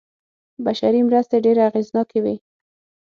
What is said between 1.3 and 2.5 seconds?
ډېرې اغېزناکې وې.